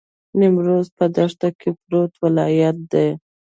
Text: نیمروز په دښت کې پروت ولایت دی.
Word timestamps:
نیمروز 0.39 0.87
په 0.97 1.05
دښت 1.15 1.41
کې 1.59 1.69
پروت 1.81 2.11
ولایت 2.23 2.77
دی. 2.91 3.09